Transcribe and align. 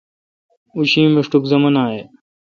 اں 0.75 0.85
شی 0.91 1.01
مشٹوک 1.15 1.43
زُمان 1.51 1.75
اے°۔ 1.93 2.01